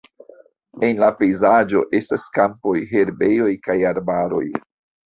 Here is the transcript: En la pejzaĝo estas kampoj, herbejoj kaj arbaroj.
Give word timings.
En 0.87 1.01
la 1.03 1.09
pejzaĝo 1.19 1.83
estas 1.99 2.27
kampoj, 2.39 2.75
herbejoj 2.95 3.55
kaj 3.71 3.79
arbaroj. 3.93 4.47